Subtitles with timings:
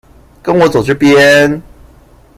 [0.41, 1.61] 跟我走這邊